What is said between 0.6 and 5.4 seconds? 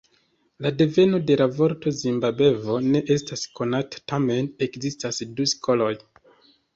La deveno de la vorto "Zimbabvo" ne estas konata, tamen ekzistas